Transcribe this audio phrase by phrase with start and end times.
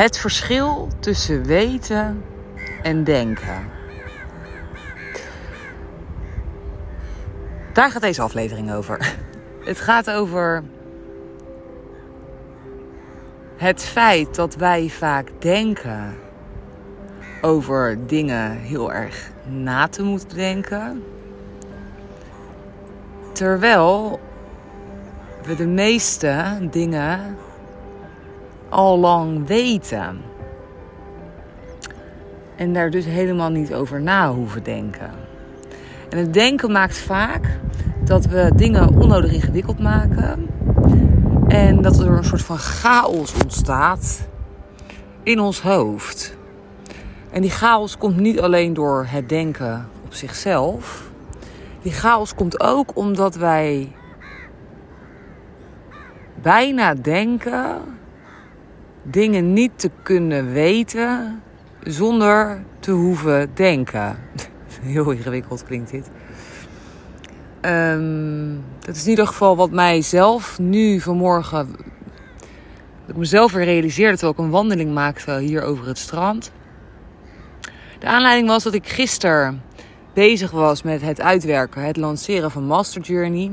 [0.00, 2.24] Het verschil tussen weten
[2.82, 3.70] en denken.
[7.72, 9.14] Daar gaat deze aflevering over.
[9.70, 10.62] Het gaat over
[13.56, 16.16] het feit dat wij vaak denken
[17.40, 21.04] over dingen heel erg na te moeten denken.
[23.32, 24.20] Terwijl
[25.42, 27.36] we de meeste dingen
[28.70, 30.20] al lang weten.
[32.56, 35.10] En daar dus helemaal niet over na hoeven denken.
[36.08, 37.58] En het denken maakt vaak
[38.04, 40.46] dat we dingen onnodig ingewikkeld maken.
[41.48, 44.28] En dat er een soort van chaos ontstaat
[45.22, 46.36] in ons hoofd.
[47.30, 51.10] En die chaos komt niet alleen door het denken op zichzelf.
[51.82, 53.92] Die chaos komt ook omdat wij
[56.42, 57.80] bijna denken
[59.10, 61.42] dingen niet te kunnen weten
[61.82, 64.18] zonder te hoeven denken.
[64.80, 66.10] Heel ingewikkeld klinkt dit.
[67.62, 71.68] Um, dat is in ieder geval wat mij zelf nu vanmorgen.
[73.00, 76.52] Dat ik mezelf weer realiseerde terwijl ik een wandeling maakte hier over het strand.
[77.98, 79.62] De aanleiding was dat ik gisteren
[80.12, 83.50] bezig was met het uitwerken, het lanceren van Master Journey.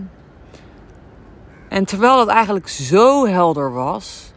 [1.69, 4.33] En terwijl het eigenlijk zo helder was,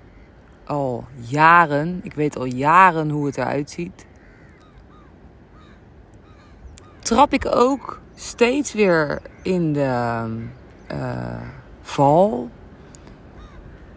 [0.71, 4.07] al jaren, ik weet al jaren hoe het eruit ziet,
[6.99, 10.25] trap ik ook steeds weer in de
[10.93, 11.41] uh,
[11.83, 12.51] val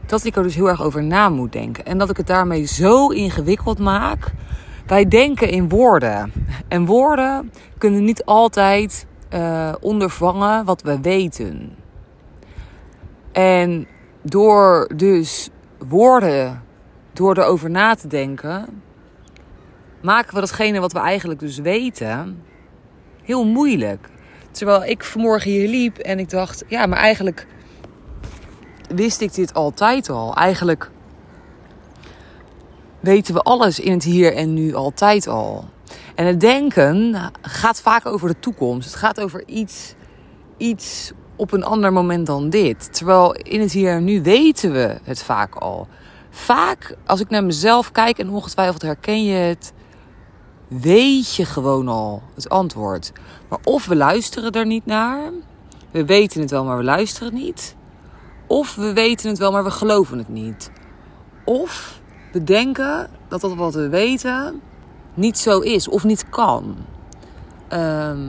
[0.06, 1.86] dat ik er dus heel erg over na moet denken.
[1.86, 4.32] En dat ik het daarmee zo ingewikkeld maak.
[4.86, 6.34] Wij denken in woorden.
[6.68, 11.76] En woorden kunnen niet altijd uh, ondervangen wat we weten.
[13.32, 13.88] En
[14.22, 15.50] door dus
[15.88, 16.63] woorden,
[17.14, 18.82] door erover na te denken,
[20.02, 22.44] maken we datgene wat we eigenlijk dus weten
[23.24, 24.10] heel moeilijk.
[24.52, 27.48] Terwijl ik vanmorgen hier liep en ik dacht, ja, maar eigenlijk
[28.96, 30.36] wist ik dit altijd al.
[30.36, 30.92] Eigenlijk
[33.00, 35.66] weten we alles in het hier en nu altijd al.
[36.16, 38.88] En het denken gaat vaak over de toekomst.
[38.88, 39.96] Het gaat over iets,
[40.58, 42.94] iets op een ander moment dan dit.
[42.94, 45.88] Terwijl in het hier en nu weten we het vaak al.
[46.36, 49.74] Vaak, als ik naar mezelf kijk, en ongetwijfeld herken je het,
[50.68, 53.12] weet je gewoon al het antwoord.
[53.50, 55.32] Maar of we luisteren er niet naar,
[55.92, 57.76] we weten het wel, maar we luisteren niet.
[58.48, 60.72] Of we weten het wel, maar we geloven het niet.
[61.46, 62.00] Of
[62.32, 64.62] we denken dat dat wat we weten
[65.14, 66.76] niet zo is of niet kan.
[67.68, 68.28] Ehm,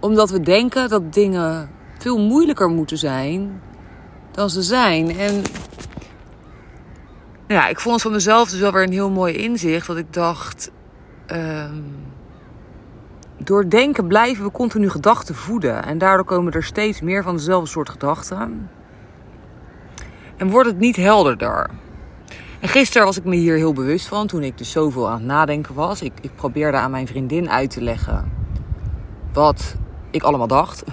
[0.00, 3.62] omdat we denken dat dingen veel moeilijker moeten zijn
[4.30, 5.18] dan ze zijn.
[5.18, 5.42] En
[7.46, 9.86] ja, ik vond het van mezelf dus wel weer een heel mooi inzicht.
[9.86, 10.70] Dat ik dacht.
[11.32, 12.12] Um,
[13.38, 15.84] door denken blijven we continu gedachten voeden.
[15.84, 18.70] En daardoor komen er steeds meer van dezelfde soort gedachten.
[20.36, 21.70] En wordt het niet helderder.
[22.60, 25.24] En gisteren was ik me hier heel bewust van, toen ik dus zoveel aan het
[25.24, 26.02] nadenken was.
[26.02, 28.32] Ik, ik probeerde aan mijn vriendin uit te leggen
[29.32, 29.74] wat
[30.10, 30.84] ik allemaal dacht.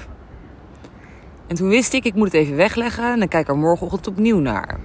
[1.48, 4.40] En toen wist ik, ik moet het even wegleggen en dan kijk er morgenochtend opnieuw
[4.40, 4.80] naar.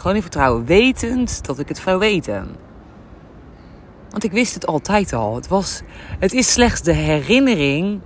[0.00, 2.56] Gewoon in vertrouwen, wetend dat ik het zou weten.
[4.10, 5.34] Want ik wist het altijd al.
[5.34, 5.82] Het, was,
[6.18, 8.00] het is slechts de herinnering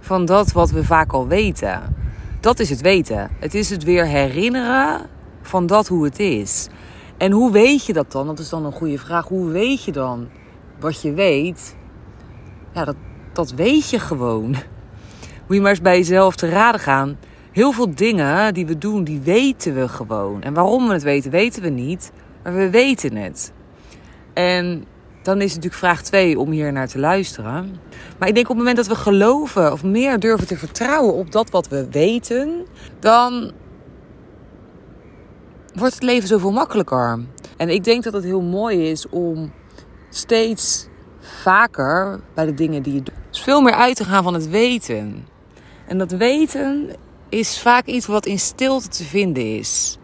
[0.00, 1.96] van dat wat we vaak al weten.
[2.40, 3.30] Dat is het weten.
[3.38, 5.06] Het is het weer herinneren
[5.42, 6.68] van dat hoe het is.
[7.16, 8.26] En hoe weet je dat dan?
[8.26, 9.28] Dat is dan een goede vraag.
[9.28, 10.28] Hoe weet je dan
[10.80, 11.76] wat je weet?
[12.72, 12.96] Ja, dat,
[13.32, 14.48] dat weet je gewoon.
[15.46, 17.18] Moet je maar eens bij jezelf te raden gaan.
[17.58, 20.42] Heel veel dingen die we doen, die weten we gewoon.
[20.42, 22.12] En waarom we het weten, weten we niet.
[22.42, 23.52] Maar we weten het.
[24.34, 24.84] En
[25.22, 27.76] dan is het natuurlijk vraag 2 om hier naar te luisteren.
[28.18, 31.32] Maar ik denk op het moment dat we geloven of meer durven te vertrouwen op
[31.32, 32.66] dat wat we weten,
[32.98, 33.52] dan
[35.74, 37.20] wordt het leven zoveel makkelijker.
[37.56, 39.52] En ik denk dat het heel mooi is om
[40.10, 40.88] steeds
[41.20, 44.48] vaker bij de dingen die je doet, dus veel meer uit te gaan van het
[44.48, 45.26] weten.
[45.86, 46.90] En dat weten
[47.28, 49.98] is vaak iets wat in stilte te vinden is.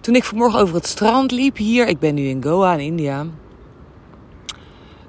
[0.00, 3.26] Toen ik vanmorgen over het strand liep hier, ik ben nu in Goa in India,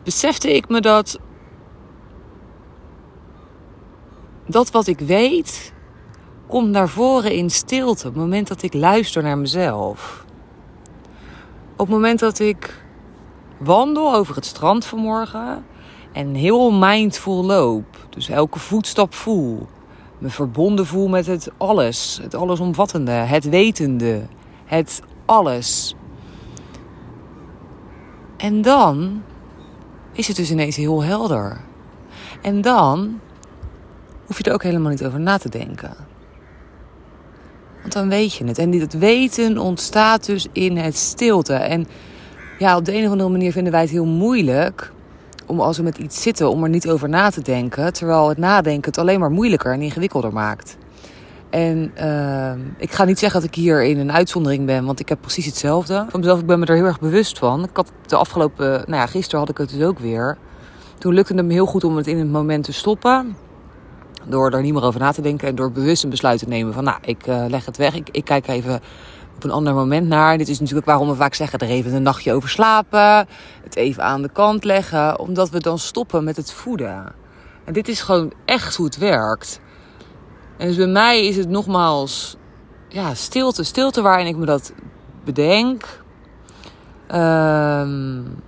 [0.04, 1.20] besefte ik me dat
[4.46, 5.74] dat wat ik weet
[6.48, 10.26] komt naar voren in stilte op het moment dat ik luister naar mezelf.
[11.72, 12.84] Op het moment dat ik
[13.58, 15.66] wandel over het strand vanmorgen
[16.12, 19.68] en heel mindful loop, dus elke voetstap voel,
[20.18, 24.22] me verbonden voel met het alles, het allesomvattende, het wetende,
[24.66, 25.96] het alles
[28.38, 29.24] En dan
[30.12, 31.62] is het dus ineens heel helder.
[32.42, 33.20] En dan
[34.26, 35.96] hoef je er ook helemaal niet over na te denken.
[37.82, 38.58] Want dan weet je het.
[38.58, 41.54] En dat weten ontstaat dus in het stilte.
[41.54, 41.88] En
[42.60, 44.92] ja, op de een of andere manier vinden wij het heel moeilijk
[45.48, 47.94] om als we met iets zitten, om er niet over na te denken.
[47.94, 50.78] Terwijl het nadenken het alleen maar moeilijker en ingewikkelder maakt.
[51.50, 55.10] En uh, ik ga niet zeggen dat ik hier in een uitzondering ben, want ik
[55.10, 56.06] heb precies hetzelfde.
[56.10, 57.64] Van mezelf, ik ben me er heel erg bewust van.
[57.64, 60.38] Ik had de afgelopen, nou ja, gisteren had ik het dus ook weer.
[60.98, 63.36] Toen lukte het me heel goed om het in het moment te stoppen.
[64.26, 66.74] Door er niet meer over na te denken en door bewust een besluit te nemen
[66.74, 67.96] van, nou, ik uh, leg het weg.
[67.96, 68.80] Ik, ik kijk even
[69.38, 70.38] op een ander moment naar.
[70.38, 73.28] Dit is natuurlijk waarom we vaak zeggen: er even een nachtje over slapen.
[73.64, 75.20] Het even aan de kant leggen.
[75.20, 77.14] Omdat we dan stoppen met het voeden.
[77.66, 79.60] En dit is gewoon echt hoe het werkt.
[80.58, 82.36] En dus bij mij is het nogmaals
[82.88, 83.64] ja, stilte.
[83.64, 84.74] Stilte waarin ik me dat
[85.24, 85.84] bedenk.
[87.12, 88.44] Um,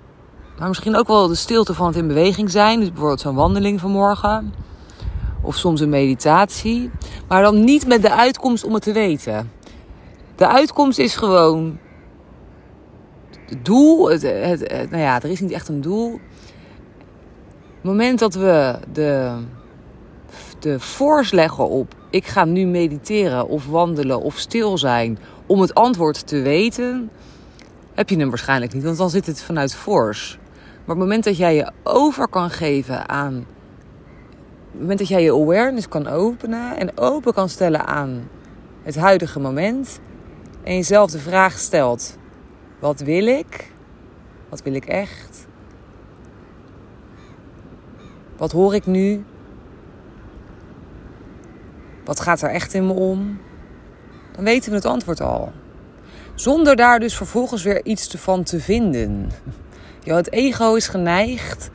[0.57, 2.79] maar misschien ook wel de stilte van het in beweging zijn.
[2.79, 4.53] Dus bijvoorbeeld zo'n wandeling vanmorgen.
[5.41, 6.91] Of soms een meditatie.
[7.27, 9.51] Maar dan niet met de uitkomst om het te weten.
[10.39, 11.77] De uitkomst is gewoon
[13.45, 14.09] het doel.
[14.09, 14.21] Het,
[14.89, 16.19] nou ja, er is niet echt een doel.
[17.75, 19.33] Het moment dat we de,
[20.59, 25.73] de force leggen op ik ga nu mediteren of wandelen of stil zijn om het
[25.73, 27.09] antwoord te weten,
[27.93, 30.37] heb je hem waarschijnlijk niet, want dan zit het vanuit force.
[30.85, 33.45] Maar het moment dat jij je over kan geven aan.
[34.71, 38.29] Het moment dat jij je awareness kan openen en open kan stellen aan
[38.83, 39.99] het huidige moment,
[40.69, 42.17] en jezelf de vraag stelt:
[42.79, 43.71] wat wil ik?
[44.49, 45.47] Wat wil ik echt?
[48.37, 49.23] Wat hoor ik nu?
[52.05, 53.39] Wat gaat er echt in me om?
[54.31, 55.51] Dan weten we het antwoord al.
[56.35, 59.29] Zonder daar dus vervolgens weer iets van te vinden.
[60.03, 61.69] Ja, het ego is geneigd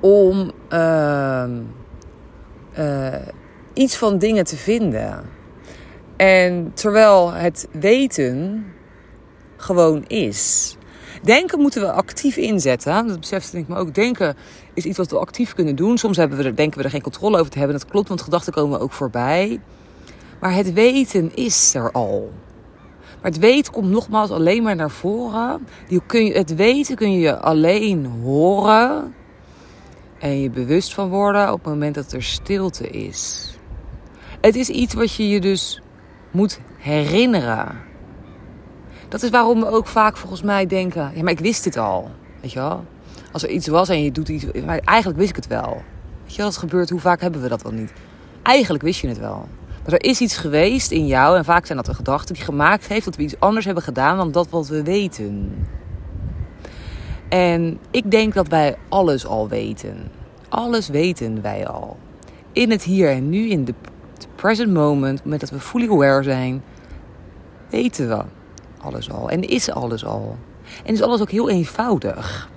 [0.00, 1.44] om uh,
[2.78, 3.14] uh,
[3.72, 5.24] iets van dingen te vinden.
[6.20, 8.64] En terwijl het weten
[9.56, 10.76] gewoon is.
[11.22, 13.06] Denken moeten we actief inzetten.
[13.06, 13.94] Dat beseft denk ik me ook.
[13.94, 14.36] Denken
[14.74, 15.98] is iets wat we actief kunnen doen.
[15.98, 17.78] Soms hebben we er, denken we er geen controle over te hebben.
[17.78, 19.60] Dat klopt, want gedachten komen ook voorbij.
[20.40, 22.32] Maar het weten is er al.
[23.22, 25.66] Maar het weten komt nogmaals alleen maar naar voren.
[26.12, 29.14] het weten kun je alleen horen
[30.18, 33.50] en je bewust van worden op het moment dat er stilte is.
[34.40, 35.80] Het is iets wat je je dus
[36.30, 37.80] moet herinneren.
[39.08, 42.10] Dat is waarom we ook vaak volgens mij denken: ja, maar ik wist het al.
[42.40, 42.84] Weet je wel?
[43.32, 45.82] Als er iets was en je doet iets, maar eigenlijk wist ik het wel.
[46.22, 47.92] Weet je wel, het gebeurt, hoe vaak hebben we dat wel niet?
[48.42, 49.48] Eigenlijk wist je het wel.
[49.84, 52.86] Maar er is iets geweest in jou, en vaak zijn dat de gedachten, die gemaakt
[52.86, 55.54] heeft dat we iets anders hebben gedaan dan dat wat we weten.
[57.28, 60.10] En ik denk dat wij alles al weten.
[60.48, 61.96] Alles weten wij al.
[62.52, 63.74] In het hier en nu, in de
[64.40, 66.62] present moment, met dat we fully aware zijn,
[67.70, 68.22] weten we
[68.78, 69.30] alles al.
[69.30, 70.36] En is alles al.
[70.84, 72.48] En is alles ook heel eenvoudig.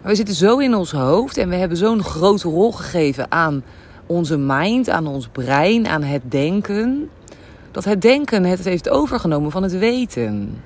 [0.00, 3.64] Maar we zitten zo in ons hoofd en we hebben zo'n grote rol gegeven aan
[4.06, 7.10] onze mind, aan ons brein, aan het denken.
[7.70, 10.62] Dat het denken het heeft overgenomen van het weten.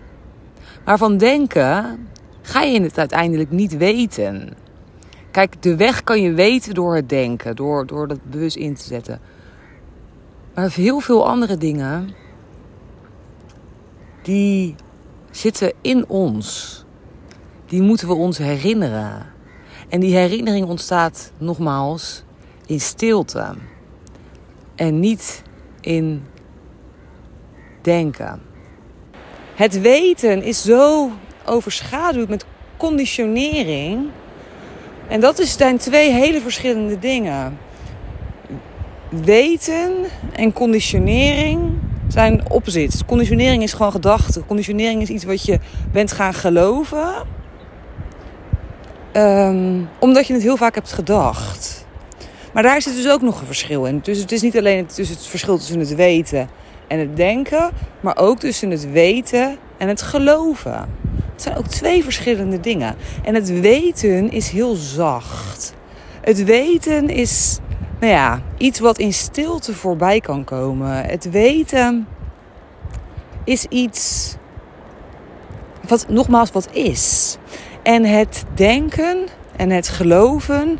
[0.84, 2.08] Maar van denken
[2.42, 4.48] ga je het uiteindelijk niet weten.
[5.30, 8.84] Kijk, de weg kan je weten door het denken, door, door dat bewust in te
[8.84, 9.20] zetten.
[10.56, 12.14] Maar heel veel andere dingen,
[14.22, 14.74] die
[15.30, 16.84] zitten in ons.
[17.66, 19.26] Die moeten we ons herinneren.
[19.88, 22.22] En die herinnering ontstaat nogmaals
[22.66, 23.54] in stilte.
[24.74, 25.42] En niet
[25.80, 26.26] in
[27.82, 28.42] denken.
[29.54, 31.10] Het weten is zo
[31.44, 32.46] overschaduwd met
[32.76, 34.08] conditionering.
[35.08, 37.58] En dat zijn twee hele verschillende dingen
[39.08, 39.92] weten
[40.32, 41.60] en conditionering
[42.08, 43.04] zijn opposites.
[43.06, 44.42] Conditionering is gewoon gedachte.
[44.46, 45.58] Conditionering is iets wat je
[45.92, 47.14] bent gaan geloven.
[49.12, 51.86] Um, omdat je het heel vaak hebt gedacht.
[52.52, 54.00] Maar daar zit dus ook nog een verschil in.
[54.02, 56.48] Dus het is niet alleen dus het verschil tussen het weten
[56.88, 57.70] en het denken,
[58.00, 60.88] maar ook tussen het weten en het geloven.
[61.32, 62.96] Het zijn ook twee verschillende dingen.
[63.24, 65.74] En het weten is heel zacht.
[66.20, 67.58] Het weten is
[68.00, 71.04] nou ja, iets wat in stilte voorbij kan komen.
[71.04, 72.06] Het weten
[73.44, 74.34] is iets
[75.88, 77.36] wat nogmaals wat is.
[77.82, 79.26] En het denken
[79.56, 80.78] en het geloven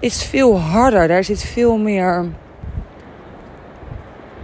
[0.00, 1.08] is veel harder.
[1.08, 2.30] Daar zit veel meer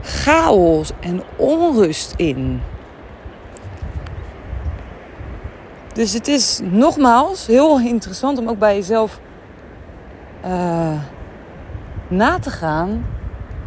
[0.03, 2.61] chaos en onrust in.
[5.93, 9.21] Dus het is nogmaals heel interessant om ook bij jezelf
[10.45, 11.01] uh,
[12.09, 13.07] na te gaan.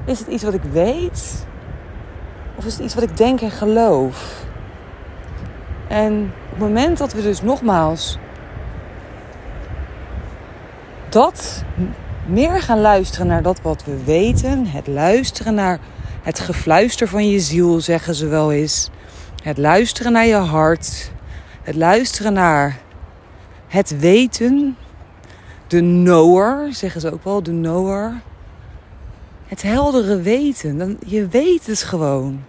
[0.05, 1.45] Is het iets wat ik weet?
[2.55, 4.45] Of is het iets wat ik denk en geloof?
[5.87, 8.17] En op het moment dat we dus nogmaals
[11.09, 11.63] dat
[12.25, 15.79] meer gaan luisteren naar dat wat we weten, het luisteren naar
[16.21, 18.89] het gefluister van je ziel, zeggen ze wel eens,
[19.43, 21.11] het luisteren naar je hart,
[21.61, 22.77] het luisteren naar
[23.67, 24.77] het weten,
[25.67, 28.21] de knower, zeggen ze ook wel, de knower.
[29.51, 32.43] Het heldere weten, dan, je weet het gewoon.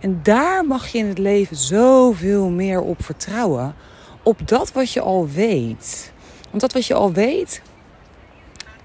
[0.00, 3.74] En daar mag je in het leven zoveel meer op vertrouwen.
[4.22, 6.12] Op dat wat je al weet.
[6.48, 7.62] Want dat wat je al weet,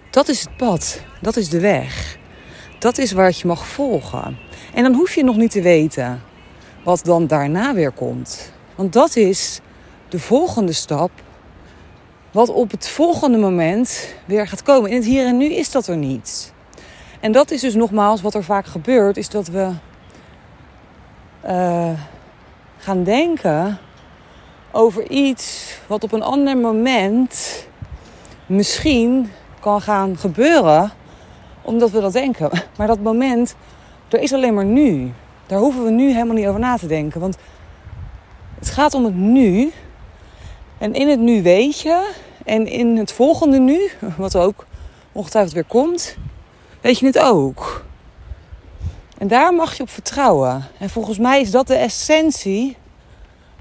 [0.10, 1.02] dat is het pad.
[1.22, 2.18] Dat is de weg.
[2.80, 4.38] Dat is waar je mag volgen.
[4.74, 6.22] En dan hoef je nog niet te weten
[6.84, 8.52] wat dan daarna weer komt.
[8.76, 9.60] Want dat is
[10.08, 11.12] de volgende stap.
[12.32, 14.90] Wat op het volgende moment weer gaat komen.
[14.90, 16.58] In het hier en nu is dat er niet.
[17.20, 19.18] En dat is dus nogmaals wat er vaak gebeurt.
[19.18, 19.72] Is dat we
[21.46, 21.92] uh,
[22.78, 23.78] gaan denken
[24.72, 27.68] over iets wat op een ander moment
[28.46, 30.92] misschien kan gaan gebeuren,
[31.62, 32.50] omdat we dat denken.
[32.78, 33.56] Maar dat moment,
[34.10, 35.12] er is alleen maar nu.
[35.46, 37.20] Daar hoeven we nu helemaal niet over na te denken.
[37.20, 37.38] Want
[38.60, 39.72] het gaat om het nu.
[40.78, 42.12] En in het nu weet je.
[42.46, 44.66] En in het volgende nu, wat ook
[45.12, 46.18] ongetwijfeld weer komt,
[46.82, 47.86] weet je het ook.
[49.18, 50.68] En daar mag je op vertrouwen.
[50.78, 52.78] En volgens mij is dat de essentie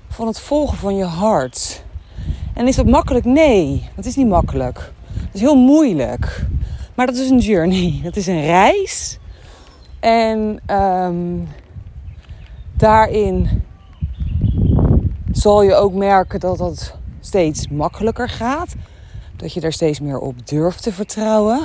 [0.09, 1.83] van het volgen van je hart.
[2.55, 3.25] En is dat makkelijk?
[3.25, 4.93] Nee, dat is niet makkelijk.
[5.15, 6.47] Dat is heel moeilijk.
[6.95, 8.01] Maar dat is een journey.
[8.03, 9.19] Dat is een reis.
[10.01, 11.49] En um,
[12.77, 13.63] daarin
[15.33, 18.75] zal je ook merken dat dat steeds makkelijker gaat.
[19.37, 21.61] Dat je daar steeds meer op durft te vertrouwen.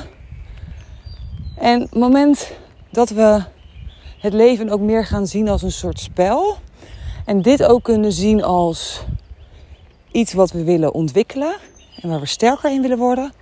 [1.64, 2.52] En het moment
[2.92, 3.44] dat we
[4.20, 6.58] het leven ook meer gaan zien als een soort spel.
[7.26, 9.04] En dit ook kunnen zien als
[10.12, 11.56] iets wat we willen ontwikkelen
[12.02, 13.34] en waar we sterker in willen worden.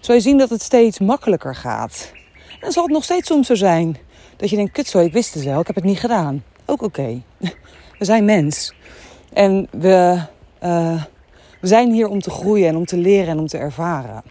[0.00, 2.10] Zul je zien dat het steeds makkelijker gaat.
[2.34, 3.96] En dan zal het nog steeds soms zo zijn
[4.36, 6.44] dat je denkt: kut zo, ik wist het wel, ik heb het niet gedaan.
[6.64, 7.22] Ook oké.
[7.98, 8.74] We zijn mens.
[9.32, 10.20] En we,
[10.62, 11.02] uh,
[11.60, 14.22] we zijn hier om te groeien en om te leren en om te ervaren.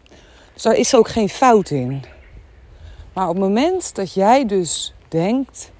[0.54, 2.04] Dus daar is ook geen fout in.
[3.18, 5.72] Maar op het moment dat jij dus denkt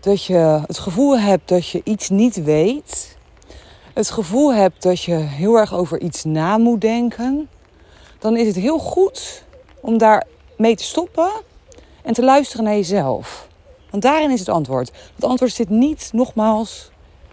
[0.00, 3.16] dat je het gevoel hebt dat je iets niet weet,
[3.94, 7.48] het gevoel hebt dat je heel erg over iets na moet denken,
[8.18, 9.44] dan is het heel goed
[9.80, 11.30] om daar mee te stoppen
[12.02, 13.48] en te luisteren naar jezelf.
[13.90, 14.92] Want daarin is het antwoord.
[15.14, 16.90] Het antwoord zit niet nogmaals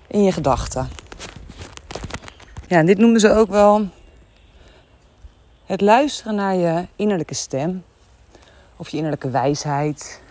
[0.08, 0.90] in je gedachten.
[2.68, 3.88] Ja, en dit noemen ze ook wel
[5.66, 7.84] het luisteren naar je innerlijke stem.
[8.78, 10.22] Of je innerlijke wijsheid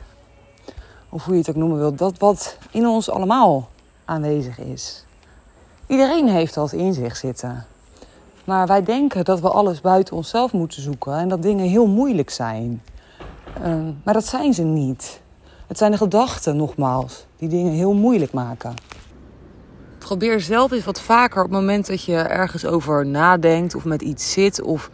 [1.08, 3.68] of hoe je het ook noemen wilt, dat wat in ons allemaal
[4.04, 5.04] aanwezig is.
[5.86, 7.66] Iedereen heeft dat in zich zitten.
[8.44, 12.30] Maar wij denken dat we alles buiten onszelf moeten zoeken en dat dingen heel moeilijk
[12.30, 12.82] zijn.
[13.62, 15.20] Ehm, maar dat zijn ze niet.
[15.66, 18.74] Het zijn de gedachten, nogmaals, die dingen heel moeilijk maken.
[19.98, 24.02] Probeer zelf eens wat vaker op het moment dat je ergens over nadenkt of met
[24.02, 24.90] iets zit of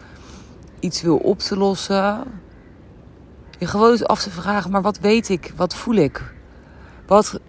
[0.81, 2.25] iets wil op te lossen
[3.63, 5.53] je gewoon af te vragen, maar wat weet ik?
[5.57, 6.35] Wat voel ik?
[7.07, 7.41] Wat,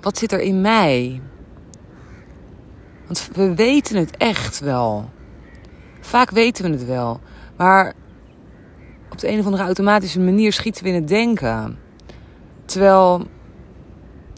[0.00, 1.20] wat zit er in mij?
[3.06, 5.10] Want we weten het echt wel.
[6.00, 7.20] Vaak weten we het wel.
[7.56, 7.92] Maar
[9.10, 11.78] op de een of andere automatische manier schieten we in het denken.
[12.64, 13.26] Terwijl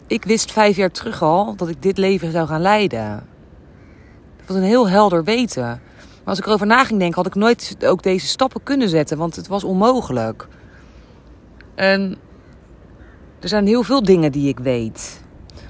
[0.07, 3.27] ik wist vijf jaar terug al dat ik dit leven zou gaan leiden.
[4.37, 5.81] Dat was een heel helder weten.
[6.25, 9.35] Als ik erover na ging denken, had ik nooit ook deze stappen kunnen zetten, want
[9.35, 10.47] het was onmogelijk.
[11.75, 12.15] En
[13.39, 15.23] er zijn heel veel dingen die ik weet.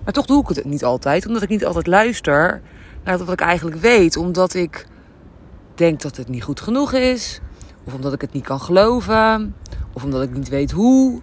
[0.03, 2.61] Maar toch doe ik het niet altijd, omdat ik niet altijd luister
[3.03, 4.17] naar wat ik eigenlijk weet.
[4.17, 4.87] Omdat ik
[5.75, 7.39] denk dat het niet goed genoeg is,
[7.83, 9.55] of omdat ik het niet kan geloven,
[9.93, 11.21] of omdat ik niet weet hoe,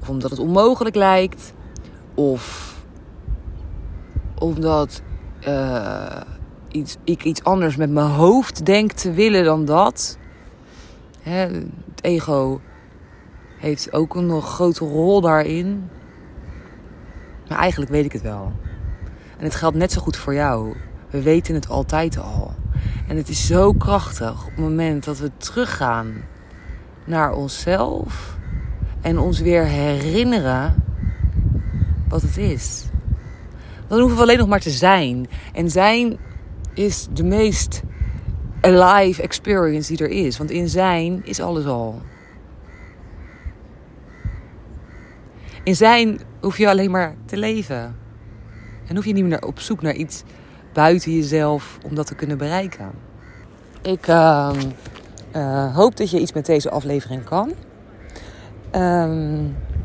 [0.00, 1.52] of omdat het onmogelijk lijkt,
[2.14, 2.74] of
[4.34, 5.02] omdat.
[5.48, 6.20] Uh,
[6.74, 10.18] iets, ik iets anders met mijn hoofd denk te willen dan dat.
[11.20, 12.60] Hè, het ego
[13.58, 15.88] heeft ook een grote rol daarin.
[17.48, 18.52] Maar eigenlijk weet ik het wel.
[19.38, 20.74] En het geldt net zo goed voor jou.
[21.10, 22.54] We weten het altijd al.
[23.08, 26.12] En het is zo krachtig op het moment dat we teruggaan
[27.04, 28.36] naar onszelf
[29.00, 30.74] en ons weer herinneren
[32.08, 32.84] wat het is.
[33.86, 35.26] dan hoeven we alleen nog maar te zijn.
[35.52, 36.18] En zijn
[36.74, 37.82] is de meest
[38.60, 40.38] alive experience die er is.
[40.38, 42.02] Want in zijn is alles al.
[45.64, 47.96] In zijn hoef je alleen maar te leven.
[48.86, 50.22] En hoef je niet meer op zoek naar iets
[50.72, 52.90] buiten jezelf om dat te kunnen bereiken.
[53.82, 54.50] Ik uh,
[55.36, 57.52] uh, hoop dat je iets met deze aflevering kan.
[58.74, 59.40] Uh,